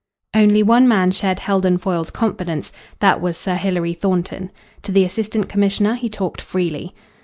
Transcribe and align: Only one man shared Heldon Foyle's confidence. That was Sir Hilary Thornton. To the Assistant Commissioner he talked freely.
Only 0.33 0.63
one 0.63 0.87
man 0.87 1.11
shared 1.11 1.41
Heldon 1.41 1.77
Foyle's 1.77 2.09
confidence. 2.09 2.71
That 3.01 3.21
was 3.21 3.37
Sir 3.37 3.53
Hilary 3.53 3.93
Thornton. 3.93 4.49
To 4.81 4.91
the 4.91 5.05
Assistant 5.05 5.47
Commissioner 5.47 5.93
he 5.93 6.09
talked 6.09 6.41
freely. 6.41 6.95